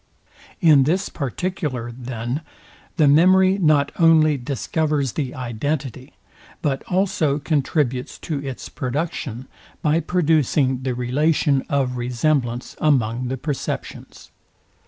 [0.61, 2.41] In this particular, then,
[2.97, 6.13] the memory not only discovers the identity,
[6.63, 9.45] but also contributes to its production,
[9.83, 14.31] by producing the relation of resemblance among the perceptions.